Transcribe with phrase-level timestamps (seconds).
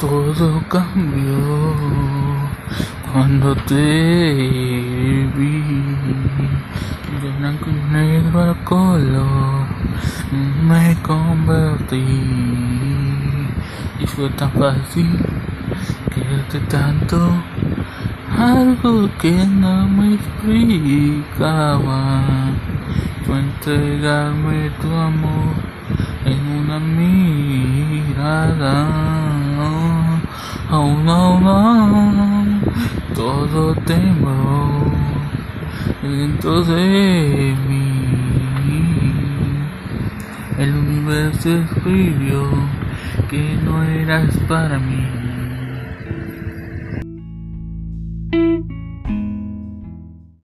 [0.00, 1.74] Todo cambió
[3.10, 3.74] cuando te
[5.34, 5.62] vi.
[7.22, 9.66] De blanco y negro al color
[10.68, 12.04] me convertí.
[13.98, 15.18] Y fue tan fácil
[16.14, 17.30] quererte tanto.
[18.36, 21.74] Algo que no me explicaba
[23.24, 25.54] fue entregarme tu amor
[26.26, 28.36] en una mirada.
[30.68, 32.60] Oh no, no,
[33.14, 34.82] todo tembló
[36.02, 37.86] dentro de mí.
[40.58, 42.48] El universo escribió
[43.30, 45.06] que no eras para mí.